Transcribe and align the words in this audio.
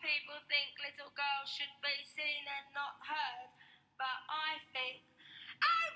people 0.00 0.40
think 0.48 0.72
little 0.80 1.12
girls 1.12 1.48
should 1.52 1.74
be 1.84 1.96
seen 2.16 2.44
and 2.56 2.66
not 2.72 2.96
heard, 3.04 3.50
but 4.00 4.18
I 4.28 4.60
think. 4.72 5.04
Oh! 5.60 5.90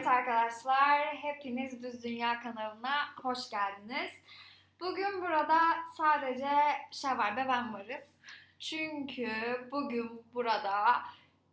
Evet 0.00 0.06
arkadaşlar, 0.06 1.16
hepiniz 1.16 1.82
Düz 1.82 2.04
Dünya 2.04 2.40
kanalına 2.40 3.14
hoş 3.22 3.50
geldiniz. 3.50 4.10
Bugün 4.80 5.20
burada 5.22 5.60
sadece 5.96 6.48
Şevval 6.92 7.36
ve 7.36 7.48
ben 7.48 7.74
varız. 7.74 8.16
Çünkü 8.60 9.28
bugün 9.72 10.22
burada 10.34 10.70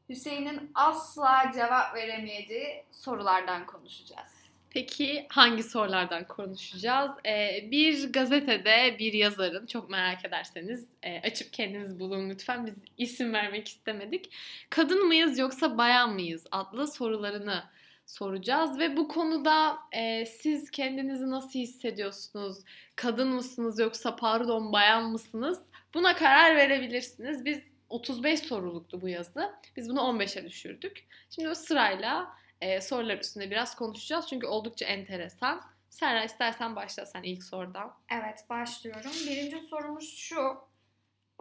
Hüseyin'in 0.09 0.71
asla 0.73 1.51
cevap 1.55 1.95
veremeyeceği 1.95 2.83
sorulardan 2.91 3.65
konuşacağız. 3.65 4.27
Peki 4.69 5.25
hangi 5.29 5.63
sorulardan 5.63 6.27
konuşacağız? 6.27 7.11
Ee, 7.25 7.67
bir 7.71 8.13
gazetede 8.13 8.95
bir 8.99 9.13
yazarın, 9.13 9.65
çok 9.65 9.89
merak 9.89 10.25
ederseniz 10.25 10.87
e, 11.03 11.21
açıp 11.21 11.53
kendiniz 11.53 11.99
bulun 11.99 12.29
lütfen. 12.29 12.65
Biz 12.65 12.75
isim 12.97 13.33
vermek 13.33 13.67
istemedik. 13.67 14.33
Kadın 14.69 15.07
mıyız 15.07 15.39
yoksa 15.39 15.77
bayan 15.77 16.13
mıyız 16.13 16.45
adlı 16.51 16.87
sorularını 16.87 17.63
soracağız. 18.05 18.79
Ve 18.79 18.97
bu 18.97 19.07
konuda 19.07 19.77
e, 19.91 20.25
siz 20.25 20.71
kendinizi 20.71 21.29
nasıl 21.29 21.59
hissediyorsunuz? 21.59 22.57
Kadın 22.95 23.27
mısınız 23.27 23.79
yoksa 23.79 24.15
pardon 24.15 24.73
bayan 24.73 25.11
mısınız? 25.11 25.59
Buna 25.97 26.15
karar 26.15 26.55
verebilirsiniz. 26.55 27.45
Biz 27.45 27.59
35 27.89 28.39
soruluktu 28.39 29.01
bu 29.01 29.09
yazı. 29.09 29.51
Biz 29.75 29.89
bunu 29.89 29.99
15'e 29.99 30.45
düşürdük. 30.45 31.07
Şimdi 31.29 31.49
o 31.49 31.55
sırayla 31.55 32.37
e, 32.61 32.81
sorular 32.81 33.17
üstünde 33.17 33.51
biraz 33.51 33.75
konuşacağız. 33.75 34.27
Çünkü 34.29 34.47
oldukça 34.47 34.85
enteresan. 34.85 35.61
Serra 35.89 36.23
istersen 36.23 36.75
başla 36.75 37.05
sen 37.05 37.23
ilk 37.23 37.43
sorudan. 37.43 37.93
Evet 38.11 38.45
başlıyorum. 38.49 39.11
Birinci 39.29 39.59
sorumuz 39.59 40.17
şu. 40.17 40.57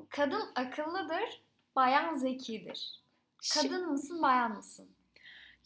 Kadın 0.09 0.43
akıllıdır, 0.55 1.43
bayan 1.77 2.15
zekidir. 2.15 3.01
Kadın 3.55 3.91
mısın, 3.91 4.23
bayan 4.23 4.57
mısın? 4.57 4.89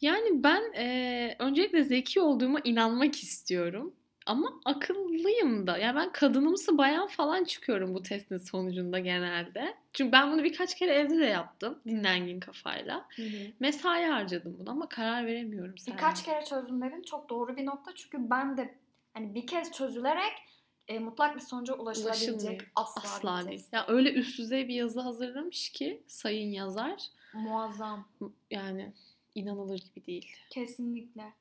Yani 0.01 0.43
ben 0.43 0.73
e, 0.77 1.37
öncelikle 1.39 1.85
zeki 1.85 2.21
olduğuma 2.21 2.61
inanmak 2.65 3.23
istiyorum. 3.23 3.95
Ama 4.31 4.61
akıllıyım 4.65 5.67
da. 5.67 5.79
Yani 5.79 5.97
ben 5.97 6.13
kadınımsı 6.13 6.79
bayan 6.79 7.07
falan 7.07 7.45
çıkıyorum 7.45 7.95
bu 7.95 8.03
testin 8.03 8.39
sonucunda 8.39 8.99
genelde. 8.99 9.75
Çünkü 9.93 10.13
ben 10.13 10.33
bunu 10.33 10.45
birkaç 10.45 10.75
kere 10.75 10.95
evde 10.95 11.19
de 11.19 11.25
yaptım. 11.25 11.79
Dinlengin 11.87 12.41
kafayla. 12.41 13.09
Mesai 13.61 14.05
harcadım 14.05 14.57
buna 14.61 14.71
ama 14.71 14.89
karar 14.89 15.27
veremiyorum. 15.27 15.79
Serra. 15.79 15.97
Birkaç 15.97 16.25
kere 16.25 16.45
çözdüm 16.45 16.83
dedin. 16.83 17.03
Çok 17.03 17.29
doğru 17.29 17.57
bir 17.57 17.67
nokta. 17.67 17.95
Çünkü 17.95 18.31
ben 18.31 18.57
de 18.57 18.75
hani 19.15 19.35
bir 19.35 19.47
kez 19.47 19.73
çözülerek 19.73 20.33
e, 20.89 20.99
mutlak 20.99 21.37
bir 21.37 21.41
sonuca 21.41 21.75
ulaşılabilecek 21.75 22.61
asla, 22.75 23.03
Asla 23.03 23.49
değil. 23.49 23.67
Ya 23.73 23.85
öyle 23.89 24.13
üst 24.13 24.39
düzey 24.39 24.69
bir 24.69 24.75
yazı 24.75 25.01
hazırlamış 25.01 25.69
ki 25.71 26.03
sayın 26.07 26.51
yazar. 26.51 27.03
Muazzam. 27.35 28.09
Yani 28.51 28.93
inanılır 29.35 29.79
gibi 29.79 30.07
değil. 30.07 30.37
Kesinlikle. 30.51 31.33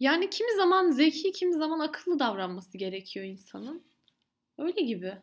Yani 0.00 0.30
kimi 0.30 0.56
zaman 0.56 0.90
zeki, 0.90 1.32
kimi 1.32 1.54
zaman 1.54 1.80
akıllı 1.80 2.18
davranması 2.18 2.78
gerekiyor 2.78 3.26
insanın. 3.26 3.84
Öyle 4.58 4.82
gibi. 4.82 5.22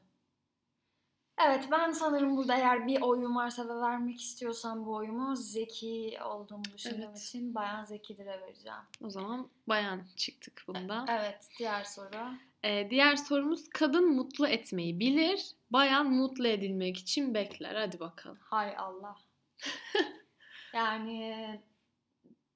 Evet 1.45 1.67
ben 1.72 1.91
sanırım 1.91 2.38
burada 2.38 2.55
eğer 2.55 2.88
bir 2.88 3.02
oyun 3.02 3.36
varsa 3.36 3.69
ve 3.69 3.75
vermek 3.81 4.22
istiyorsam 4.22 4.86
bu 4.86 4.95
oyumu 4.95 5.36
zeki 5.36 6.17
olduğumu 6.25 6.64
düşündüğüm 6.77 7.09
Evet. 7.09 7.19
için 7.19 7.55
bayan 7.55 7.83
zekidir'e 7.83 8.42
vereceğim. 8.42 8.80
O 9.03 9.09
zaman 9.09 9.49
bayan 9.67 10.02
çıktık 10.15 10.64
bunda. 10.67 11.05
Evet 11.09 11.49
diğer 11.59 11.83
soru. 11.83 12.33
Ee, 12.64 12.88
diğer 12.89 13.15
sorumuz 13.15 13.70
kadın 13.70 14.15
mutlu 14.15 14.48
etmeyi 14.48 14.99
bilir, 14.99 15.52
bayan 15.70 16.11
mutlu 16.11 16.48
edilmek 16.48 16.98
için 16.98 17.33
bekler. 17.33 17.76
Hadi 17.76 17.99
bakalım. 17.99 18.38
Hay 18.42 18.77
Allah. 18.77 19.15
yani 20.73 21.61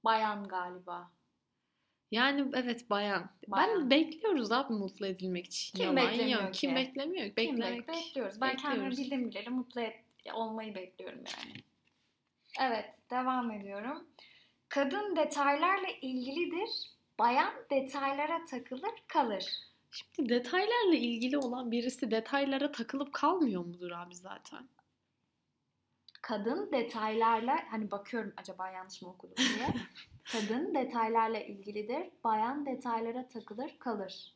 bayan 0.04 0.48
galiba. 0.48 1.12
Yani 2.16 2.46
evet 2.54 2.90
bayan. 2.90 3.30
Bayan. 3.48 3.82
Ben 3.82 3.90
bekliyoruz 3.90 4.52
abi 4.52 4.74
mutlu 4.74 5.08
edilmek 5.08 5.46
için. 5.46 5.78
Kim 5.78 5.86
Yalan 5.86 6.12
beklemiyor 6.12 6.44
yok. 6.44 6.54
ki? 6.54 6.60
Kim 6.60 6.76
beklemiyor? 6.76 7.26
Kim 7.26 7.36
Beklemek. 7.36 7.80
bek- 7.80 7.88
bekliyoruz. 7.88 8.42
Ben 8.42 8.56
kendimi 8.58 8.86
bekliyoruz. 8.86 8.98
bildim 8.98 9.30
bileli 9.30 9.50
mutlu 9.50 9.82
et, 9.82 9.96
olmayı 10.34 10.76
bekliyorum 10.76 11.20
yani. 11.20 11.54
Evet, 12.60 12.94
devam 13.12 13.52
ediyorum. 13.52 14.08
Kadın 14.70 15.16
detaylarla 15.16 15.88
ilgilidir, 16.02 16.70
bayan 17.20 17.54
detaylara 17.72 18.46
takılır 18.46 18.94
kalır. 19.08 19.46
Şimdi 19.92 20.30
detaylarla 20.30 20.96
ilgili 20.96 21.38
olan 21.38 21.72
birisi 21.72 22.12
detaylara 22.12 22.72
takılıp 22.72 23.14
kalmıyor 23.14 23.66
mudur 23.66 23.92
abi 23.92 24.16
zaten? 24.16 24.70
Kadın 26.28 26.72
detaylarla, 26.72 27.58
hani 27.72 27.92
bakıyorum 27.92 28.34
acaba 28.38 28.70
yanlış 28.70 29.02
mı 29.02 29.10
okudum 29.10 29.36
diye. 29.38 29.68
Kadın 30.32 30.76
detaylarla 30.76 31.40
ilgilidir, 31.40 32.10
bayan 32.24 32.66
detaylara 32.66 33.28
takılır 33.28 33.76
kalır. 33.80 34.36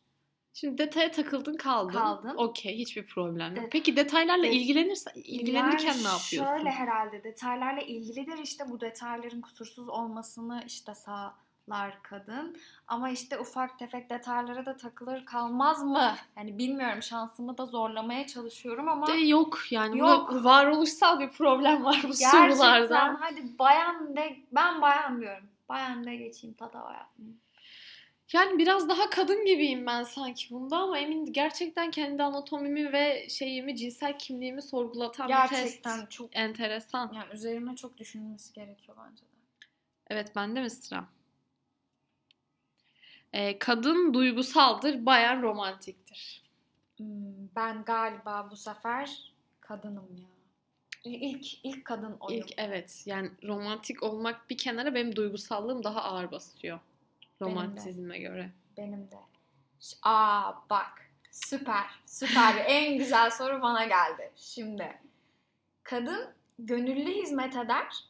Şimdi 0.53 0.78
detaya 0.78 1.11
takıldın 1.11 1.57
kaldın. 1.57 1.94
Kaldın. 1.94 2.35
Okey 2.38 2.78
hiçbir 2.78 3.07
problem 3.07 3.55
yok. 3.55 3.66
De- 3.66 3.69
Peki 3.72 3.95
detaylarla 3.95 4.44
de- 4.44 4.51
ilgilenirsen 4.51 5.11
ilgilenirken 5.16 5.88
Yani 5.88 6.03
ne 6.03 6.07
yapıyorsun? 6.07 6.55
Şöyle 6.57 6.72
herhalde 6.72 7.23
detaylarla 7.23 7.81
ilgilidir 7.81 8.38
işte 8.38 8.63
bu 8.69 8.81
detayların 8.81 9.41
kusursuz 9.41 9.89
olmasını 9.89 10.63
işte 10.66 10.94
sağlar 11.69 12.03
kadın. 12.03 12.57
Ama 12.88 13.09
işte 13.09 13.40
ufak 13.40 13.80
tefek 13.80 14.09
detaylara 14.09 14.66
da 14.66 14.78
takılır 14.78 15.25
kalmaz 15.25 15.84
mı? 15.84 16.16
Yani 16.38 16.57
bilmiyorum 16.57 17.03
şansımı 17.03 17.57
da 17.57 17.66
zorlamaya 17.66 18.28
çalışıyorum 18.28 18.90
ama 18.90 19.07
De 19.07 19.12
yok 19.13 19.59
yani 19.72 19.97
Yok. 19.97 20.29
burada 20.31 20.44
varoluşsal 20.44 21.19
bir 21.19 21.29
problem 21.29 21.84
var 21.84 22.00
bu 22.03 22.08
gerçekten 22.08 22.50
sorularda. 22.50 23.18
hadi 23.19 23.59
bayan 23.59 24.16
de 24.16 24.38
ben 24.52 24.81
bayan 24.81 25.22
diyorum. 25.22 25.44
Bayan 25.69 26.06
de 26.06 26.16
geçeyim 26.16 26.56
tata 26.56 26.84
bayan. 26.84 27.08
Yani 28.34 28.58
biraz 28.58 28.90
daha 28.90 29.09
kadın 29.09 29.46
gibiyim 29.46 29.85
ben 29.88 30.03
sanki 30.03 30.53
bunda 30.53 30.78
ama 30.78 30.97
emin 31.00 31.34
gerçekten 31.34 31.91
kendi 31.91 32.24
anatomimi 32.24 32.94
ve 32.94 33.29
şeyimi 33.29 33.75
cinsel 33.75 34.18
kimliğimi 34.19 34.62
sorgulatan 34.62 35.28
bir 35.28 35.34
Gerçekten 35.34 36.00
test. 36.00 36.12
çok 36.12 36.29
Enteresan. 36.35 37.12
yani 37.16 37.34
üzerine 37.34 37.75
çok 37.75 37.97
düşünülmesi 37.97 38.53
gerekiyor 38.53 38.97
bence 39.09 39.22
de. 39.22 39.29
Evet 40.08 40.35
bende 40.35 40.62
mi 40.62 40.69
sıra? 40.69 41.06
Ee, 43.34 43.59
kadın 43.59 44.13
duygusaldır, 44.13 45.06
bayan 45.06 45.41
romantiktir. 45.41 46.41
Hmm, 46.97 47.56
ben 47.56 47.84
galiba 47.84 48.47
bu 48.51 48.56
sefer 48.56 49.34
kadınım 49.62 50.16
ya. 50.17 50.25
İlk 51.03 51.66
ilk 51.66 51.85
kadın 51.85 52.17
oyum. 52.19 52.40
İlk 52.40 52.53
evet 52.57 53.03
yani 53.06 53.31
romantik 53.44 54.03
olmak 54.03 54.50
bir 54.50 54.57
kenara 54.57 54.95
benim 54.95 55.16
duygusallığım 55.16 55.84
daha 55.84 56.03
ağır 56.03 56.31
basıyor. 56.31 56.79
Benim. 57.41 57.51
Romantizme 57.51 58.19
göre. 58.19 58.50
Benim 58.78 59.12
de. 59.12 59.19
Aa 60.03 60.53
bak. 60.69 61.09
Süper. 61.31 61.85
Süper. 62.06 62.56
en 62.67 62.97
güzel 62.97 63.31
soru 63.31 63.61
bana 63.61 63.85
geldi. 63.85 64.31
Şimdi. 64.35 64.97
Kadın 65.84 66.34
gönüllü 66.59 67.11
hizmet 67.11 67.56
eder. 67.56 68.03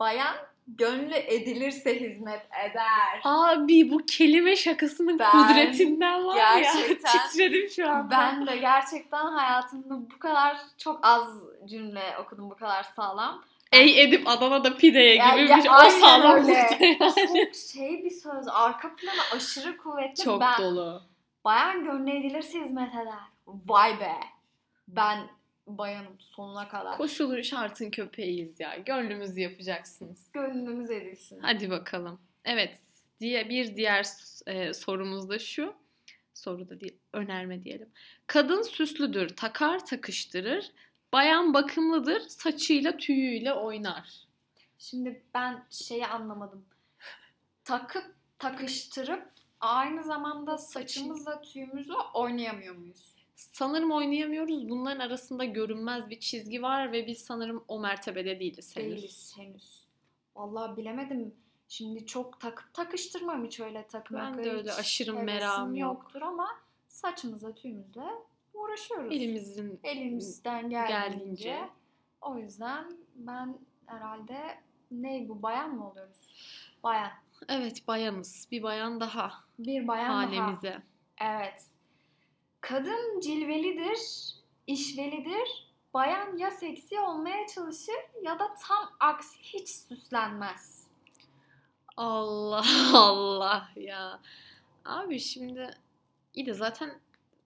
Bayan 0.00 0.36
gönlü 0.68 1.14
edilirse 1.14 2.00
hizmet 2.00 2.42
eder. 2.70 3.20
Abi 3.24 3.90
bu 3.90 4.06
kelime 4.06 4.56
şakasının 4.56 5.18
Ben 5.18 5.30
kudretinden 5.30 6.24
var 6.26 6.36
ya. 6.36 6.72
Titredim 6.88 7.70
şu 7.70 7.90
anda. 7.90 8.10
Ben 8.10 8.46
de 8.46 8.56
gerçekten 8.56 9.26
hayatımda 9.26 10.10
bu 10.14 10.18
kadar 10.18 10.56
çok 10.78 11.00
az 11.02 11.28
cümle 11.66 12.18
okudum 12.20 12.50
bu 12.50 12.56
kadar 12.56 12.82
sağlam. 12.82 13.42
Ey 13.72 14.02
edip 14.02 14.28
Adana'da 14.28 14.76
pideye 14.76 15.14
Ya- 15.14 15.36
gibi 15.36 15.50
ya, 15.50 15.58
bir 15.58 15.86
o 15.86 15.90
sağlamlıkta 15.90 16.84
yani. 16.84 16.98
Çok 16.98 17.54
şey 17.72 18.04
bir 18.04 18.10
söz. 18.10 18.48
Arka 18.48 18.96
planı 18.96 19.20
aşırı 19.36 19.76
kuvvetli. 19.76 20.24
Çok 20.24 20.40
ben, 20.40 20.58
dolu. 20.62 21.02
Bayan 21.44 21.84
gönlü 21.84 22.10
edilirse 22.10 22.60
hizmet 22.60 22.94
eder. 22.94 23.14
Vay 23.46 24.00
be. 24.00 24.12
Ben 24.88 25.18
bayanım 25.66 26.20
sonuna 26.20 26.68
kadar. 26.68 26.96
Koşulur 26.96 27.42
şartın 27.42 27.90
köpeğiyiz 27.90 28.60
ya. 28.60 28.76
Gönlümüzü 28.76 29.40
yapacaksınız. 29.40 30.18
Gönlümüz 30.32 30.90
edilsin. 30.90 31.38
Hadi 31.42 31.70
bakalım. 31.70 32.20
Evet. 32.44 32.78
Diye 33.20 33.48
bir 33.48 33.76
diğer 33.76 34.06
e, 34.46 34.74
sorumuz 34.74 35.28
da 35.28 35.38
şu. 35.38 35.74
Soru 36.34 36.68
da 36.68 36.80
değil, 36.80 36.96
önerme 37.12 37.62
diyelim. 37.62 37.88
Kadın 38.26 38.62
süslüdür, 38.62 39.28
takar 39.28 39.86
takıştırır. 39.86 40.72
Bayan 41.12 41.54
bakımlıdır, 41.54 42.20
saçıyla 42.20 42.96
tüyüyle 42.96 43.52
oynar. 43.52 44.26
Şimdi 44.78 45.22
ben 45.34 45.64
şeyi 45.70 46.06
anlamadım. 46.06 46.64
Takıp 47.64 48.14
takıştırıp 48.38 49.28
aynı 49.60 50.04
zamanda 50.04 50.58
saçımızla 50.58 51.40
tüyümüzü 51.40 51.94
oynayamıyor 52.14 52.74
muyuz? 52.74 53.15
Sanırım 53.36 53.92
oynayamıyoruz. 53.92 54.68
Bunların 54.68 55.00
arasında 55.00 55.44
görünmez 55.44 56.10
bir 56.10 56.20
çizgi 56.20 56.62
var 56.62 56.92
ve 56.92 57.06
biz 57.06 57.18
sanırım 57.18 57.64
o 57.68 57.80
mertebede 57.80 58.40
değiliz 58.40 58.76
henüz. 58.76 58.96
Değiliz 58.96 59.32
henüz. 59.36 59.86
Vallahi 60.36 60.76
bilemedim. 60.76 61.34
Şimdi 61.68 62.06
çok 62.06 62.40
takıp 62.40 62.74
takıştırmam 62.74 63.44
hiç 63.44 63.60
öyle 63.60 63.86
takmak. 63.86 64.36
Ben 64.38 64.44
de 64.44 64.50
öyle 64.52 64.72
aşırı 64.72 65.12
merakım 65.14 65.74
yok. 65.76 65.94
yoktur 65.94 66.22
ama 66.22 66.48
saçımıza 66.88 67.54
tüyümüzle 67.54 68.04
uğraşıyoruz. 68.54 69.12
Elimizin 69.16 69.80
Elimizden 69.84 70.70
geldiğince. 70.70 70.92
geldiğince. 70.92 71.68
O 72.20 72.38
yüzden 72.38 72.96
ben 73.14 73.58
herhalde 73.86 74.58
ne 74.90 75.28
bu 75.28 75.42
bayan 75.42 75.74
mı 75.74 75.90
oluyoruz? 75.90 76.16
Bayan. 76.82 77.10
evet 77.48 77.88
bayanız. 77.88 78.48
Bir 78.50 78.62
bayan 78.62 79.00
daha 79.00 79.32
Bir 79.58 79.88
bayan 79.88 80.08
daha. 80.08 80.16
hanemize. 80.18 80.82
Evet. 81.20 81.64
Kadın 82.68 83.20
cilvelidir, 83.20 83.98
işvelidir. 84.66 85.66
Bayan 85.94 86.36
ya 86.36 86.50
seksi 86.50 87.00
olmaya 87.00 87.46
çalışır 87.46 87.94
ya 88.22 88.38
da 88.38 88.54
tam 88.54 88.90
aksi 89.00 89.38
hiç 89.42 89.68
süslenmez. 89.68 90.86
Allah 91.96 92.64
Allah 92.94 93.68
ya. 93.76 94.20
Abi 94.84 95.20
şimdi 95.20 95.70
iyi 96.34 96.46
de 96.46 96.54
zaten 96.54 96.90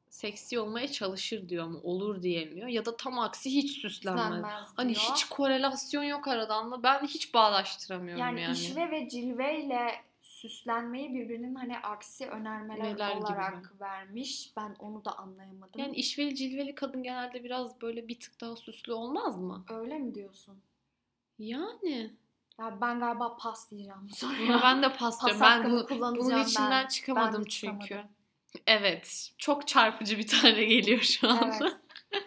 seksi 0.08 0.60
olmaya 0.60 0.88
çalışır 0.88 1.48
diyor 1.48 1.64
ama 1.64 1.78
olur 1.78 2.22
diyemiyor. 2.22 2.68
Ya 2.68 2.84
da 2.84 2.96
tam 2.96 3.18
aksi 3.18 3.50
hiç 3.50 3.70
süslenmez. 3.70 4.24
Süslenmez 4.24 4.68
Hani 4.76 4.94
diyor. 4.94 5.12
hiç 5.12 5.24
korelasyon 5.24 6.02
yok 6.02 6.28
aradan 6.28 6.82
ben 6.82 7.06
hiç 7.06 7.34
bağdaştıramıyorum 7.34 8.20
yani, 8.20 8.40
yani. 8.42 8.56
işve 8.56 8.90
ve 8.90 9.08
cilveyle 9.08 10.09
süslenmeyi 10.40 11.14
birbirinin 11.14 11.54
hani 11.54 11.78
aksi 11.78 12.26
önermeler 12.26 12.84
Neler 12.84 13.10
gibi 13.10 13.24
olarak 13.24 13.80
vermiş. 13.80 14.52
Ben 14.56 14.76
onu 14.78 15.04
da 15.04 15.18
anlayamadım. 15.18 15.80
Yani 15.80 15.96
işveli 15.96 16.34
cilveli 16.34 16.74
kadın 16.74 17.02
genelde 17.02 17.44
biraz 17.44 17.80
böyle 17.80 18.08
bir 18.08 18.20
tık 18.20 18.40
daha 18.40 18.56
süslü 18.56 18.92
olmaz 18.92 19.38
mı? 19.38 19.64
Öyle 19.70 19.98
mi 19.98 20.14
diyorsun? 20.14 20.62
Yani. 21.38 22.16
Ya 22.58 22.78
ben 22.80 23.00
galiba 23.00 23.36
pas 23.36 23.70
diyeceğim 23.70 24.08
bu 24.10 24.14
soruya. 24.14 24.60
Ben 24.62 24.82
de 24.82 24.92
pas 24.92 25.26
diyorum. 25.26 25.40
Ben 25.42 25.70
bu, 25.70 25.86
bunun 25.90 26.44
içinden 26.44 26.70
ben. 26.70 26.88
çıkamadım 26.88 27.44
Ben 27.44 27.48
çünkü. 27.48 27.82
çıkamadım. 27.82 28.10
Evet. 28.66 29.30
Çok 29.38 29.68
çarpıcı 29.68 30.18
bir 30.18 30.26
tane 30.26 30.64
geliyor 30.64 31.00
şu 31.00 31.28
anda. 31.28 31.80
Evet. 32.12 32.24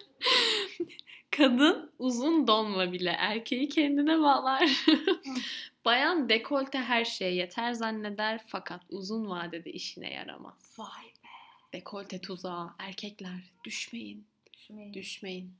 Kadın 1.31 1.92
uzun 2.00 2.48
donla 2.48 2.92
bile 2.92 3.10
erkeği 3.10 3.69
kendine 3.69 4.19
bağlar. 4.19 4.86
Bayan 5.85 6.30
dekolte 6.30 6.77
her 6.77 7.06
şeye 7.06 7.33
yeter 7.35 7.74
zanneder 7.74 8.41
fakat 8.47 8.81
uzun 8.89 9.30
vadede 9.30 9.71
işine 9.71 10.13
yaramaz. 10.13 10.75
Vay 10.77 11.06
be. 11.06 11.27
Dekolte 11.74 12.21
tuzağı. 12.21 12.74
Erkekler 12.80 13.53
düşmeyin. 13.63 14.27
Düşmeyin. 14.53 14.94
Düşmeyin. 14.94 15.53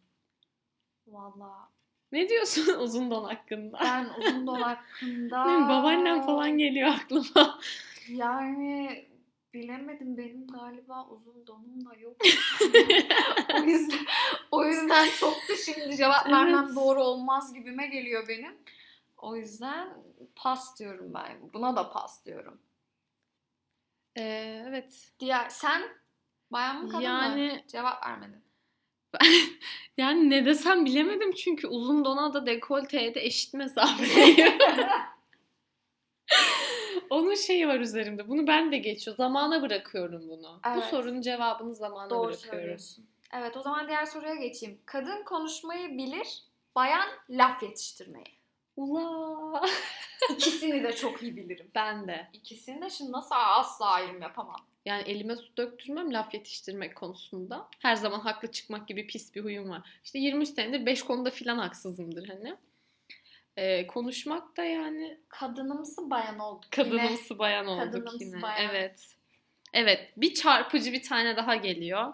Valla. 1.08 1.70
Ne 2.12 2.30
diyorsun 2.30 2.68
uzun 2.80 3.12
don 3.12 3.24
hakkında? 3.24 3.80
Ben 3.84 4.10
uzun 4.20 4.48
don 4.48 4.62
hakkında... 4.62 5.46
Babaannem 5.46 6.22
falan 6.22 6.58
geliyor 6.58 6.90
aklıma. 6.90 7.60
Yani 8.10 9.06
bilemedim 9.54 10.18
benim 10.18 10.48
galiba 10.48 11.08
uzun 11.08 11.48
donum 11.48 11.86
da 11.86 11.96
yok. 12.00 12.18
o 13.56 13.64
yüzden 13.64 14.06
o 14.52 14.66
yüzden 14.66 15.08
çok 15.19 15.34
da 15.36 15.56
şimdi 15.66 15.98
cevap 15.98 16.26
vermem 16.28 16.66
Evet. 16.66 16.76
doğru 16.76 17.04
olmaz 17.04 17.54
gibime 17.54 17.88
geliyor 17.88 18.28
benim. 18.28 18.56
O 19.24 19.36
yüzden 19.36 19.90
pas 20.36 20.80
diyorum 20.80 21.14
ben. 21.14 21.54
Buna 21.54 21.75
da 21.75 21.90
pas 21.92 22.25
diyorum. 22.25 22.62
Ee, 24.18 24.64
evet. 24.68 25.12
Diğer 25.20 25.50
sen 25.50 25.81
bayan 26.52 26.75
mı 26.84 26.90
kadın 26.90 26.98
mı? 27.00 27.04
Yani- 27.06 27.66
Cevap 27.68 28.08
vermedin. 28.08 28.44
Yani 29.98 30.30
ne 30.30 30.46
desem 30.46 30.86
bilemedim 30.86 31.31
çünkü 31.31 31.68
uzun 31.68 32.06
dona 32.06 32.34
da 32.34 32.46
dekolteye 32.46 33.16
de 33.16 33.22
eşit 33.25 33.54
mesafedeyim. 33.54 34.54
Onun 37.10 37.36
şeyi 37.36 37.68
var 37.68 37.80
üzerimde. 37.80 38.30
Bunu 38.30 38.48
ben 38.48 38.72
de 38.72 38.78
geçiyor. 38.78 39.18
Zamana 39.18 39.62
bırakıyorum 39.62 40.30
bunu. 40.30 40.60
Bu 40.66 40.69
Evet. 40.69 40.84
sorunun 40.84 41.22
cevabını 41.22 41.76
zamana 41.76 42.10
Doğru 42.10 42.28
bırakıyorum. 42.28 42.60
söylüyorsun. 42.60 43.06
Evet 43.34 43.58
o 43.58 43.62
zaman 43.62 43.88
diğer 43.88 44.06
soruya 44.06 44.36
geçeyim. 44.36 44.80
Kadın 44.86 45.24
konuşmayı 45.24 45.98
bilir, 45.98 46.44
bayan 46.76 47.10
laf 47.30 47.64
yetiştirmeyi. 47.64 48.43
Ula. 48.75 49.62
İkisini 50.30 50.84
de 50.84 50.96
çok 50.96 51.24
iyi 51.24 51.36
bilirim. 51.38 51.68
Ben 51.75 52.08
de. 52.08 52.28
İkisini 52.34 52.81
de 52.81 52.90
şimdi 52.90 53.12
nasıl 53.12 53.36
asla 53.38 53.86
ayrım 53.90 54.22
yapamam. 54.22 54.66
Yani 54.86 55.04
elime 55.04 55.36
su 55.36 55.58
döktürmem 55.58 56.14
laf 56.14 56.34
yetiştirmek 56.34 56.96
konusunda. 56.96 57.68
Her 57.80 57.96
zaman 57.96 58.20
haklı 58.20 58.52
çıkmak 58.52 58.88
gibi 58.88 59.08
pis 59.08 59.36
bir 59.36 59.44
huyum 59.44 59.70
var. 59.70 59.81
İşte 60.04 60.20
23 60.20 60.50
senedir 60.50 60.86
5 60.86 61.04
konuda 61.04 61.30
filan 61.30 61.58
haksızımdır 61.58 62.28
hani. 62.28 62.56
Ee, 63.58 63.88
konuşmak 63.88 64.58
da 64.58 64.64
yani 64.64 65.18
Kadınımsı 65.30 66.10
bayan 66.10 66.40
olduk 66.40 66.78
yine. 66.78 66.90
kadınımsı 66.90 67.40
bayan 67.40 67.68
olduk 67.68 67.84
Kadınımsı 67.94 68.24
yine. 68.24 68.42
bayan. 68.42 68.69
Evet. 68.69 69.16
Evet, 69.74 70.10
bir 70.18 70.34
çarpıcı 70.34 70.94
bir 70.94 71.04
tane 71.04 71.38
daha 71.38 71.56
geliyor. 71.56 72.14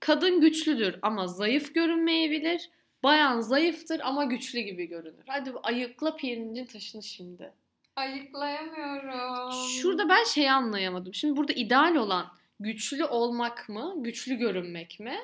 Kadın 0.00 0.40
güçlüdür 0.40 0.98
ama 1.02 1.26
zayıf 1.26 1.74
görünmeyebilir. 1.74 2.70
Bayan 3.02 3.40
zayıftır 3.40 4.00
ama 4.00 4.24
güçlü 4.24 4.60
gibi 4.60 4.86
görünür. 4.86 5.22
Hadi 5.26 5.52
ayıkla 5.62 6.16
pirincin 6.16 6.64
taşını 6.64 7.02
şimdi. 7.02 7.52
Ayıklayamıyorum. 7.96 9.52
Şurada 9.52 10.08
ben 10.08 10.24
şeyi 10.24 10.52
anlayamadım. 10.52 11.14
Şimdi 11.14 11.36
burada 11.36 11.52
ideal 11.52 11.96
olan 11.96 12.26
güçlü 12.60 13.04
olmak 13.04 13.68
mı, 13.68 13.94
güçlü 13.96 14.34
görünmek 14.34 15.00
mi? 15.00 15.18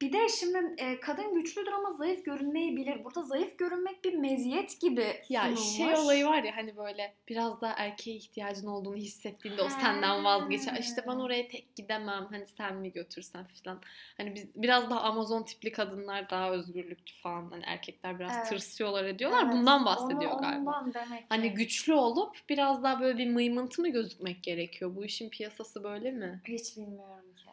Bir 0.00 0.12
de 0.12 0.28
şimdi 0.28 0.74
e, 0.78 1.00
kadın 1.00 1.34
güçlüdür 1.34 1.72
ama 1.72 1.90
zayıf 1.92 2.24
görünmeyi 2.24 2.76
bilir. 2.76 3.04
Burada 3.04 3.22
zayıf 3.22 3.58
görünmek 3.58 4.04
bir 4.04 4.14
meziyet 4.14 4.80
gibi 4.80 5.22
Ya 5.28 5.42
sunulmuş. 5.42 5.76
şey 5.76 5.94
olayı 5.94 6.26
var 6.26 6.42
ya 6.42 6.56
hani 6.56 6.76
böyle 6.76 7.14
biraz 7.28 7.60
daha 7.60 7.72
erkeğe 7.72 8.16
ihtiyacın 8.16 8.66
olduğunu 8.66 8.96
hissettiğinde 8.96 9.62
o 9.62 9.68
senden 9.68 10.24
vazgeçer. 10.24 10.76
İşte 10.80 11.04
ben 11.06 11.16
oraya 11.16 11.48
tek 11.48 11.76
gidemem 11.76 12.26
hani 12.30 12.46
sen 12.46 12.76
mi 12.76 12.92
götürsen 12.92 13.44
falan. 13.44 13.80
Hani 14.16 14.34
biz 14.34 14.54
biraz 14.54 14.90
daha 14.90 15.00
Amazon 15.00 15.42
tipli 15.42 15.72
kadınlar 15.72 16.30
daha 16.30 16.50
özgürlükçü 16.50 17.16
falan. 17.20 17.50
Hani 17.50 17.62
erkekler 17.66 18.18
biraz 18.18 18.36
Evet. 18.36 18.48
tırsıyorlar 18.48 19.04
ediyorlar. 19.04 19.42
Evet, 19.44 19.52
Bundan 19.54 19.84
bahsediyor 19.84 20.32
onu, 20.32 20.40
galiba. 20.40 20.70
Ondan 20.70 20.94
demek 20.94 21.18
ki. 21.20 21.26
Hani 21.28 21.50
güçlü 21.54 21.94
olup 21.94 22.36
biraz 22.48 22.82
daha 22.82 23.00
böyle 23.00 23.18
bir 23.18 23.30
mıymıntı 23.30 23.82
mı 23.82 23.88
gözükmek 23.88 24.42
gerekiyor? 24.42 24.96
Bu 24.96 25.04
işin 25.04 25.30
piyasası 25.30 25.84
böyle 25.84 26.10
mi? 26.10 26.42
Hiç 26.48 26.76
bilmiyorum 26.76 27.34
ki. 27.36 27.44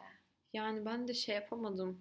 Yani 0.52 0.84
ben 0.84 1.08
de 1.08 1.14
şey 1.14 1.34
yapamadım. 1.34 2.00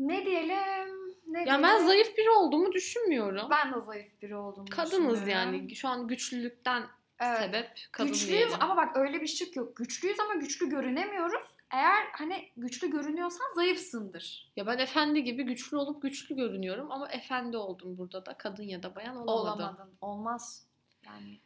Ne 0.00 0.26
diyelim? 0.26 0.88
Ne 1.26 1.38
Ya 1.38 1.44
diyelim? 1.44 1.62
ben 1.62 1.86
zayıf 1.86 2.16
biri 2.18 2.30
olduğumu 2.30 2.72
düşünmüyorum. 2.72 3.48
Ben 3.50 3.74
de 3.74 3.80
zayıf 3.80 4.22
biri 4.22 4.36
olduğumu 4.36 4.66
Kadınız 4.70 5.28
yani. 5.28 5.76
Şu 5.76 5.88
an 5.88 6.08
güçlülükten 6.08 6.82
Evet. 7.20 7.38
sebep 7.38 7.70
kadın 7.92 8.12
Güçlüyüz 8.12 8.30
diyelim. 8.38 8.54
ama 8.60 8.76
bak 8.76 8.96
öyle 8.96 9.20
bir 9.20 9.26
şık 9.26 9.56
yok. 9.56 9.76
Güçlüyüz 9.76 10.20
ama 10.20 10.34
güçlü 10.34 10.68
görünemiyoruz. 10.68 11.42
Eğer 11.70 12.06
hani 12.12 12.48
güçlü 12.56 12.90
görünüyorsan 12.90 13.46
zayıfsındır. 13.54 14.52
Ya 14.56 14.66
ben 14.66 14.78
efendi 14.78 15.24
gibi 15.24 15.42
güçlü 15.42 15.76
olup 15.76 16.02
güçlü 16.02 16.36
görünüyorum 16.36 16.90
ama 16.92 17.08
efendi 17.08 17.56
oldum 17.56 17.98
burada 17.98 18.26
da 18.26 18.38
kadın 18.38 18.62
ya 18.62 18.82
da 18.82 18.94
bayan 18.96 19.16
olamadım. 19.16 19.60
Olamadın. 19.64 19.94
Olmaz. 20.00 20.66
Yani 21.06 21.40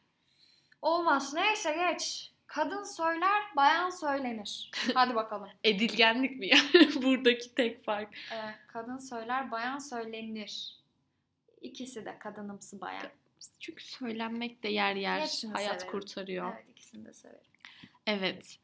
olmaz. 0.83 1.35
Neyse 1.35 1.73
geç. 1.93 2.33
Kadın 2.47 2.85
söyler, 2.85 3.43
bayan 3.57 3.91
söylenir. 3.91 4.71
Hadi 4.95 5.15
bakalım. 5.15 5.49
Edilgenlik 5.65 6.39
mi 6.39 6.47
yani 6.49 6.91
buradaki 7.03 7.55
tek 7.55 7.85
fark? 7.85 8.09
Evet, 8.33 8.55
kadın 8.67 8.97
söyler, 8.99 9.51
bayan 9.51 9.79
söylenir. 9.79 10.75
İkisi 11.61 12.05
de 12.05 12.19
kadınımsı 12.19 12.81
bayan. 12.81 13.07
Çünkü 13.61 13.85
söylenmek 13.85 14.63
de 14.63 14.69
yer 14.69 14.95
yer 14.97 15.21
Hepsini 15.21 15.53
hayat 15.53 15.81
severim. 15.81 15.93
kurtarıyor. 16.01 16.53
Evet, 16.55 16.69
ikisini 16.69 17.05
de 17.05 17.13
severim. 17.13 17.41
Evet. 18.07 18.59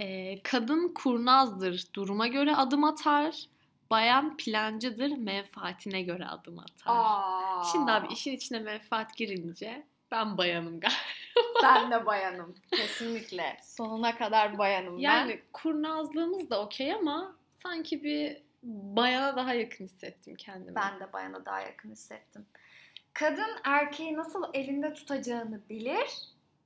Ee, 0.00 0.42
kadın 0.42 0.94
kurnazdır, 0.94 1.86
duruma 1.94 2.26
göre 2.26 2.56
adım 2.56 2.84
atar. 2.84 3.46
Bayan 3.90 4.36
plancıdır, 4.36 5.16
menfaatine 5.16 6.02
göre 6.02 6.26
adım 6.26 6.58
atar. 6.58 6.84
Aa, 6.86 7.64
Şimdi 7.72 7.92
abi 7.92 8.12
işin 8.12 8.32
içine 8.32 8.58
menfaat 8.58 9.16
girince 9.16 9.86
ben 10.14 10.38
bayanım 10.38 10.80
galiba. 10.80 10.96
ben 11.62 11.90
de 11.90 12.06
bayanım. 12.06 12.54
Kesinlikle. 12.70 13.56
Sonuna 13.62 14.16
kadar 14.18 14.58
bayanım 14.58 14.98
Yani 14.98 15.42
kurnazlığımız 15.52 16.50
da 16.50 16.60
okey 16.62 16.94
ama 16.94 17.36
sanki 17.62 18.04
bir 18.04 18.42
bayana 18.62 19.36
daha 19.36 19.54
yakın 19.54 19.84
hissettim 19.84 20.34
kendimi. 20.34 20.74
ben. 20.74 20.92
Ben 20.92 21.00
de 21.08 21.12
bayana 21.12 21.44
daha 21.46 21.60
yakın 21.60 21.90
hissettim. 21.90 22.46
Kadın 23.14 23.50
erkeği 23.64 24.16
nasıl 24.16 24.44
elinde 24.54 24.92
tutacağını 24.92 25.60
bilir. 25.70 26.10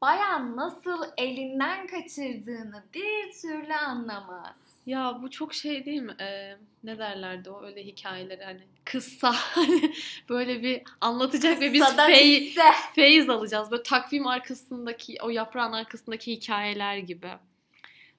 Bayan 0.02 0.56
nasıl 0.56 1.04
elinden 1.16 1.86
kaçırdığını 1.86 2.84
bir 2.94 3.32
türlü 3.42 3.74
anlamaz. 3.74 4.56
Ya 4.86 5.18
bu 5.22 5.30
çok 5.30 5.54
şey 5.54 5.84
değil 5.84 6.02
mi? 6.02 6.16
Ee, 6.20 6.56
ne 6.84 6.98
derlerdi 6.98 7.50
o 7.50 7.62
öyle 7.64 7.84
hikayeleri 7.84 8.44
hani 8.44 8.60
kıssa 8.84 9.32
hani 9.34 9.92
böyle 10.28 10.62
bir 10.62 10.82
anlatacak 11.00 11.60
ve 11.60 11.72
biz 11.72 11.82
Kıssadan 11.82 12.06
fey, 12.06 12.54
feyiz 12.94 13.30
alacağız. 13.30 13.70
Böyle 13.70 13.82
takvim 13.82 14.26
arkasındaki 14.26 15.16
o 15.22 15.30
yaprağın 15.30 15.72
arkasındaki 15.72 16.32
hikayeler 16.32 16.96
gibi. 16.96 17.28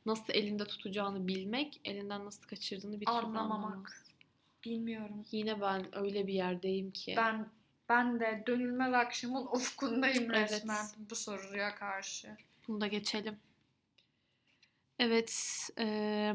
nasıl 0.05 0.33
elinde 0.33 0.65
tutacağını 0.65 1.27
bilmek, 1.27 1.81
elinden 1.85 2.25
nasıl 2.25 2.43
kaçırdığını 2.47 3.01
bir 3.01 3.05
türlü 3.05 3.15
Anlamamak. 3.17 3.51
anlamamak. 3.51 4.03
Bilmiyorum. 4.65 5.25
Yine 5.31 5.61
ben 5.61 5.95
öyle 5.95 6.27
bir 6.27 6.33
yerdeyim 6.33 6.91
ki. 6.91 7.13
Ben 7.17 7.47
ben 7.89 8.19
de 8.19 8.43
dönülmez 8.47 8.93
akşamın 8.93 9.45
ufkundayım 9.53 10.31
Evet. 10.35 10.51
resmen 10.51 10.85
bu 11.09 11.15
soruya 11.15 11.75
karşı. 11.75 12.37
Bunu 12.67 12.81
da 12.81 12.87
geçelim. 12.87 13.39
Evet, 14.99 15.33
e, 15.79 16.33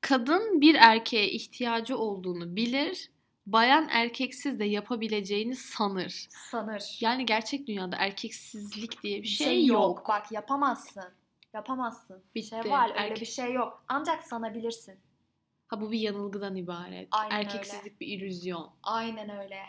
kadın 0.00 0.60
bir 0.60 0.74
erkeğe 0.74 1.30
ihtiyacı 1.30 1.98
olduğunu 1.98 2.56
bilir, 2.56 3.10
bayan 3.46 3.88
erkeksiz 3.90 4.58
de 4.58 4.64
yapabileceğini 4.64 5.56
sanır. 5.56 6.26
Sanır. 6.30 6.96
Yani 7.00 7.26
gerçek 7.26 7.66
dünyada 7.66 7.96
erkeksizlik 7.96 9.02
diye 9.02 9.18
bir 9.18 9.22
Bir 9.22 9.28
şey, 9.28 9.66
yok. 9.66 10.08
Bak 10.08 10.32
yapamazsın. 10.32 11.04
Yapamazsın. 11.54 12.22
Bir 12.34 12.40
Bitti. 12.42 12.48
şey 12.62 12.70
var 12.70 12.90
öyle 12.90 12.98
Erkek- 13.00 13.20
bir 13.20 13.26
şey 13.26 13.52
yok. 13.52 13.84
Ancak 13.88 14.22
sanabilirsin. 14.24 14.98
Ha 15.68 15.80
bu 15.80 15.92
bir 15.92 15.98
yanılgıdan 15.98 16.56
ibaret. 16.56 17.08
Aynen 17.10 17.36
Erkeksizlik 17.36 18.00
bir 18.00 18.06
illüzyon. 18.06 18.70
Aynen 18.82 19.30
öyle. 19.30 19.62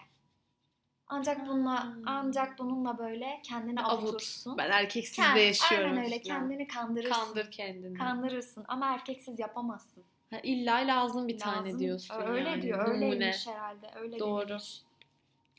Ancak 1.10 1.48
bununla 1.48 1.84
Hmm. 1.84 2.04
ancak 2.08 2.60
bununla 2.60 2.98
böyle 2.98 3.40
kendini 3.44 3.82
Avut. 3.82 4.04
avutursun. 4.04 4.58
Ben 4.58 4.70
erkeksiz 4.72 5.20
Kend- 5.26 5.36
de 5.36 5.40
yaşıyorum. 5.40 5.90
Aynen 5.90 6.04
öyle 6.06 6.10
falan. 6.24 6.24
kendini 6.40 6.68
kandırırsın. 6.68 7.14
Kandır 7.26 7.52
kendini. 7.52 7.98
Kandırırsın 7.98 8.66
ama 8.68 8.86
erkeksiz 8.94 9.40
yapamazsın. 9.40 10.04
Ha, 10.30 10.40
illa 10.44 10.76
lazım 10.76 11.28
bir 11.28 11.38
tane 11.40 11.68
Lazım. 11.68 11.80
diyorsun 11.80 12.16
Öyle 12.28 12.50
yani. 12.50 12.62
diyor. 12.62 12.88
Numune. 12.88 13.06
Öyleymiş 13.06 13.48
herhalde. 13.48 13.92
Öyle 13.96 14.20
Doğru. 14.20 14.48
denilmiş. 14.50 14.82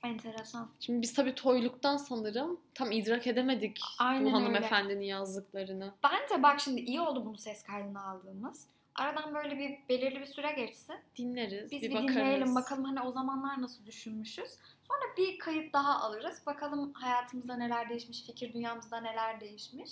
Enteresan. 0.04 0.68
Şimdi 0.80 1.02
biz 1.02 1.14
tabii 1.14 1.34
toyluktan 1.34 1.96
sanırım 1.96 2.60
tam 2.74 2.92
idrak 2.92 3.26
edemedik 3.26 3.80
Aynen 3.98 4.22
bu 4.24 4.26
öyle. 4.28 4.36
hanımefendinin 4.36 5.04
yazdıklarını. 5.04 5.92
Bence 6.04 6.42
bak 6.42 6.60
şimdi 6.60 6.80
iyi 6.80 7.00
oldu 7.00 7.24
bunu 7.26 7.36
ses 7.38 7.62
kaydını 7.62 8.04
aldığımız. 8.08 8.66
Aradan 8.94 9.34
böyle 9.34 9.58
bir 9.58 9.78
belirli 9.88 10.20
bir 10.20 10.26
süre 10.26 10.52
geçsin. 10.52 10.96
Dinleriz, 11.16 11.70
Biz 11.70 11.82
bir, 11.82 11.90
bir, 11.90 11.94
bakarız. 11.94 12.16
dinleyelim 12.16 12.54
bakalım 12.54 12.84
hani 12.84 13.00
o 13.00 13.12
zamanlar 13.12 13.62
nasıl 13.62 13.86
düşünmüşüz. 13.86 14.50
Sonra 14.82 15.16
bir 15.16 15.38
kayıt 15.38 15.72
daha 15.72 16.00
alırız. 16.00 16.42
Bakalım 16.46 16.92
hayatımızda 16.92 17.56
neler 17.56 17.88
değişmiş, 17.88 18.22
fikir 18.26 18.52
dünyamızda 18.52 19.00
neler 19.00 19.40
değişmiş. 19.40 19.90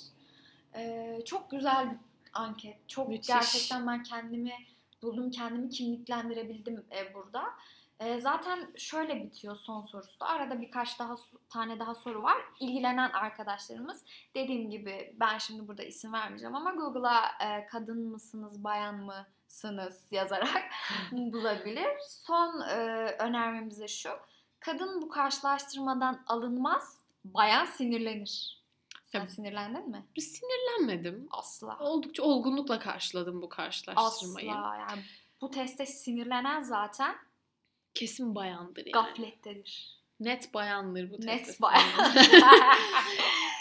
Ee, 0.74 1.18
çok 1.24 1.50
güzel 1.50 1.90
bir 1.90 1.96
anket. 2.32 2.88
Çok 2.88 3.08
Müthiş. 3.08 3.28
gerçekten 3.28 3.86
ben 3.86 4.02
kendimi 4.02 4.52
buldum, 5.02 5.30
kendimi 5.30 5.70
kimliklendirebildim 5.70 6.84
e, 6.96 7.14
burada. 7.14 7.44
E, 8.00 8.20
zaten 8.20 8.72
şöyle 8.76 9.22
bitiyor 9.24 9.56
son 9.56 9.82
sorusu 9.82 10.20
da. 10.20 10.26
Arada 10.26 10.60
birkaç 10.60 10.98
daha 10.98 11.14
tane 11.48 11.78
daha 11.78 11.94
soru 11.94 12.22
var. 12.22 12.36
İlgilenen 12.60 13.10
arkadaşlarımız 13.10 14.04
dediğim 14.34 14.70
gibi 14.70 15.16
ben 15.20 15.38
şimdi 15.38 15.68
burada 15.68 15.82
isim 15.82 16.12
vermeyeceğim 16.12 16.56
ama 16.56 16.70
Google'a 16.72 17.24
e, 17.46 17.66
kadın 17.66 18.08
mısınız, 18.08 18.64
bayan 18.64 18.94
mısınız 18.94 20.06
yazarak 20.10 20.62
bulabilir. 21.12 21.88
Son 22.08 22.60
e, 22.60 22.74
önermemiz 23.18 23.80
de 23.80 23.88
şu. 23.88 24.10
Kadın 24.60 25.02
bu 25.02 25.08
karşılaştırmadan 25.08 26.22
alınmaz, 26.26 26.98
bayan 27.24 27.64
sinirlenir. 27.64 28.58
Sen 29.04 29.20
Ya- 29.20 29.26
sinirlendin 29.26 29.90
mi? 29.90 30.06
Bir 30.16 30.20
sinirlenmedim. 30.20 31.28
Asla. 31.30 31.78
Oldukça 31.78 32.22
olgunlukla 32.22 32.78
karşıladım 32.78 33.42
bu 33.42 33.48
karşılaştırmayı. 33.48 34.52
Asla 34.54 34.76
yani. 34.76 35.02
Bu 35.40 35.50
teste 35.50 35.86
sinirlenen 35.86 36.62
zaten 36.62 37.14
Kesin 37.98 38.34
bayandır 38.34 38.86
yani. 38.86 38.92
gaflettedir. 38.92 39.98
Net 40.20 40.54
bayandır 40.54 41.10
bu 41.10 41.16
teste. 41.20 41.52
Net 41.52 41.62
bayan. 41.62 42.14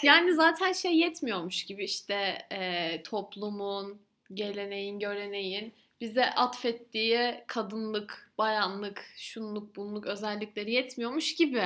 Yani 0.02 0.34
zaten 0.34 0.72
şey 0.72 0.96
yetmiyormuş 0.96 1.64
gibi 1.64 1.84
işte 1.84 2.38
e, 2.52 3.02
toplumun, 3.02 4.00
geleneğin, 4.34 4.98
göreneğin 4.98 5.72
bize 6.00 6.30
atfettiği 6.30 7.44
kadınlık, 7.46 8.32
bayanlık, 8.38 9.04
şunluk, 9.16 9.76
bunluk 9.76 10.06
özellikleri 10.06 10.72
yetmiyormuş 10.72 11.34
gibi. 11.34 11.64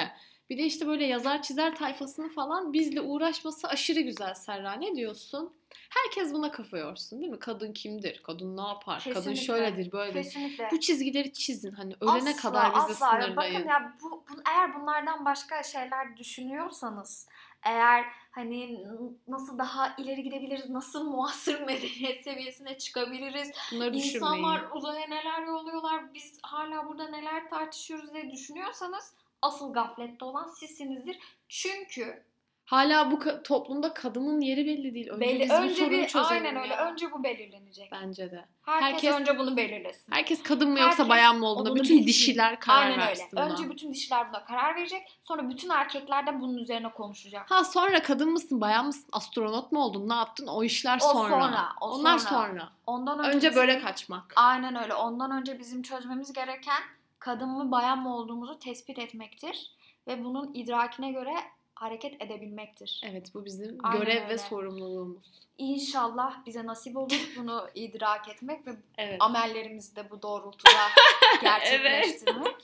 Bir 0.50 0.58
de 0.58 0.62
işte 0.62 0.86
böyle 0.86 1.04
yazar 1.04 1.42
çizer 1.42 1.76
tayfasını 1.76 2.28
falan 2.28 2.72
bizle 2.72 3.00
uğraşması 3.00 3.68
aşırı 3.68 4.00
güzel 4.00 4.34
Serra. 4.34 4.72
Ne 4.72 4.96
diyorsun? 4.96 5.52
Herkes 5.90 6.32
buna 6.34 6.50
kafa 6.52 6.78
yorsun 6.78 7.20
değil 7.20 7.30
mi? 7.32 7.38
Kadın 7.38 7.72
kimdir? 7.72 8.22
Kadın 8.22 8.56
ne 8.56 8.62
yapar? 8.62 8.98
Kadın 9.04 9.14
Kesinlikle. 9.14 9.42
şöyledir, 9.42 9.92
böyledir. 9.92 10.22
Kesinlikle. 10.24 10.68
Bu 10.72 10.80
çizgileri 10.80 11.32
çizin. 11.32 11.72
Hani 11.72 11.94
ölene 12.00 12.30
Asla, 12.30 12.36
kadar 12.36 12.70
bizi 12.74 12.80
asla. 12.80 12.94
sınırlayın. 12.94 13.36
Bakın 13.36 13.68
ya 13.68 13.94
bu, 14.02 14.10
bu- 14.10 14.42
eğer 14.50 14.80
bunlardan 14.80 15.24
başka 15.24 15.62
şeyler 15.62 16.16
düşünüyorsanız 16.16 17.28
eğer 17.62 18.04
hani 18.30 18.86
nasıl 19.28 19.58
daha 19.58 19.94
ileri 19.98 20.22
gidebiliriz, 20.22 20.70
nasıl 20.70 21.04
muasır 21.04 21.60
medeniyet 21.66 22.24
seviyesine 22.24 22.78
çıkabiliriz, 22.78 23.50
Bunları 23.72 23.96
insanlar 23.96 24.62
uzaya 24.74 25.06
neler 25.06 25.42
yolluyorlar, 25.46 26.14
biz 26.14 26.38
hala 26.42 26.88
burada 26.88 27.08
neler 27.08 27.48
tartışıyoruz 27.50 28.14
diye 28.14 28.30
düşünüyorsanız 28.30 29.14
asıl 29.42 29.72
gaflette 29.72 30.24
olan 30.24 30.48
sizsinizdir. 30.48 31.18
Çünkü 31.48 32.22
Hala 32.64 33.10
bu 33.10 33.14
ka- 33.14 33.42
toplumda 33.42 33.94
kadının 33.94 34.40
yeri 34.40 34.66
belli 34.66 34.94
değil. 34.94 35.08
Önce 35.08 35.20
belli 35.20 35.40
biz 35.40 35.50
bu 35.50 35.54
önce 35.54 35.90
bir 35.90 36.06
çözelim 36.06 36.32
aynen 36.46 36.56
öyle 36.62 36.74
ya. 36.74 36.90
önce 36.92 37.12
bu 37.12 37.24
belirlenecek. 37.24 37.92
Bence 37.92 38.30
de. 38.30 38.44
Herkes, 38.62 38.92
herkes- 38.92 39.14
önce 39.20 39.38
bunu 39.38 39.56
belirlesin. 39.56 40.12
Herkes 40.12 40.42
kadın 40.42 40.68
mı 40.70 40.78
yoksa 40.78 40.90
Herkes 40.90 41.08
bayan 41.08 41.38
mı 41.38 41.46
olduğuna 41.46 41.74
bütün 41.76 41.96
bilsin. 41.96 42.06
dişiler 42.08 42.60
karar 42.60 42.82
Aynen 42.82 42.92
öyle. 42.92 43.06
versin 43.06 43.28
buna. 43.32 43.44
Önce 43.44 43.70
bütün 43.70 43.92
dişiler 43.92 44.28
buna 44.28 44.44
karar 44.44 44.76
verecek. 44.76 45.18
Sonra 45.22 45.48
bütün 45.48 45.70
erkekler 45.70 46.26
de 46.26 46.40
bunun 46.40 46.56
üzerine 46.56 46.90
konuşacak. 46.92 47.50
Ha 47.50 47.64
sonra 47.64 48.02
kadın 48.02 48.30
mısın, 48.32 48.60
bayan 48.60 48.86
mısın, 48.86 49.08
astronot 49.12 49.72
mu 49.72 49.82
oldun, 49.84 50.08
ne 50.08 50.14
yaptın? 50.14 50.46
O 50.46 50.64
işler 50.64 50.96
O 50.96 51.12
sonra. 51.12 51.30
sonra, 51.30 51.68
o 51.80 51.90
Onlar 51.90 52.18
sonra. 52.18 52.30
sonra. 52.48 52.68
Ondan 52.86 53.18
önce, 53.18 53.28
Önce 53.36 53.50
bizim- 53.50 53.60
böyle 53.62 53.78
kaçmak. 53.80 54.32
Aynen 54.36 54.82
öyle. 54.82 54.94
Ondan 54.94 55.30
önce 55.30 55.58
bizim 55.58 55.82
çözmemiz 55.82 56.32
gereken 56.32 56.82
kadın 57.18 57.48
mı 57.48 57.70
bayan 57.70 57.98
mı 57.98 58.16
olduğumuzu 58.16 58.58
tespit 58.58 58.98
etmektir. 58.98 59.70
Ve 60.06 60.24
bunun 60.24 60.54
idrakine 60.54 61.12
göre 61.12 61.34
hareket 61.74 62.22
edebilmektir. 62.22 63.00
Evet 63.04 63.34
bu 63.34 63.44
bizim 63.44 63.78
Aynen 63.82 64.00
görev 64.00 64.14
öyle. 64.22 64.28
ve 64.28 64.38
sorumluluğumuz. 64.38 65.42
İnşallah 65.58 66.46
bize 66.46 66.66
nasip 66.66 66.96
olur 66.96 67.30
bunu 67.36 67.68
idrak 67.74 68.28
etmek 68.28 68.66
ve 68.66 68.76
Evet. 68.98 69.16
amellerimizi 69.20 69.96
de 69.96 70.10
bu 70.10 70.22
doğrultuda 70.22 70.70
gerçekleştirmek. 71.42 72.56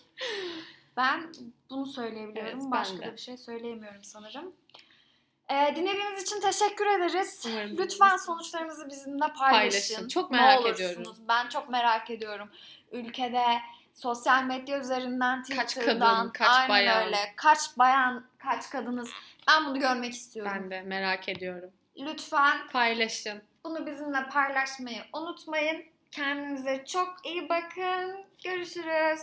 Ben 0.96 1.32
bunu 1.70 1.86
söyleyebiliyorum. 1.86 2.60
Evet, 2.60 2.70
Başka 2.70 2.98
da 3.06 3.12
bir 3.12 3.20
şey 3.20 3.36
söyleyemiyorum 3.36 4.04
sanırım. 4.04 4.52
Ee, 5.50 5.72
dinlediğiniz 5.76 6.22
için 6.22 6.40
teşekkür 6.40 6.86
ederiz. 6.86 7.44
Umarım 7.48 7.70
Lütfen 7.78 8.06
dinleriz. 8.08 8.22
sonuçlarınızı 8.24 8.88
bizimle 8.88 9.26
paylaşın. 9.38 9.40
Paylaşın. 9.40 10.08
Çok 10.08 10.30
Ne 10.30 10.36
merak 10.40 10.60
olursunuz. 10.60 10.80
ediyorum. 10.90 11.16
Ben 11.28 11.48
çok 11.48 11.68
merak 11.68 12.10
ediyorum. 12.10 12.48
Ülkede 12.92 13.45
sosyal 13.95 14.45
medya 14.45 14.78
üzerinden, 14.80 15.42
Kaç 15.42 15.68
Twitter'dan, 15.75 16.16
kadın, 16.18 16.30
kaç 16.30 16.49
aynen 16.50 16.68
bayan? 16.68 17.07
öyle. 17.07 17.16
Kaç 17.37 17.78
bayan, 17.78 18.25
kaç 18.38 18.71
kadınız. 18.71 19.11
Ben 19.49 19.66
bunu 19.66 19.80
görmek 19.80 20.12
istiyorum. 20.12 20.52
Ben 20.54 20.71
de 20.71 20.83
merak 20.83 21.28
ediyorum. 21.28 21.71
Lütfen 21.99 22.68
Paylaşın. 22.73 23.42
bunu 23.64 23.87
bizimle 23.87 24.28
paylaşmayı 24.28 25.02
unutmayın. 25.12 25.85
Kendinize 26.11 26.85
çok 26.85 27.16
iyi 27.25 27.49
bakın. 27.49 28.25
Görüşürüz. 28.45 29.21